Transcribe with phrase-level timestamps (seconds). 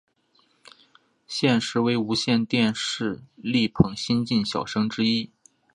[1.27, 5.29] 现时为无线电视力捧新晋小生之一。